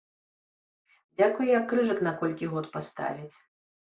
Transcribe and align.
Дзякуй, 1.17 1.47
як 1.59 1.67
крыжык 1.73 2.01
на 2.09 2.13
колькі 2.21 2.49
год 2.53 2.65
паставяць. 2.79 3.31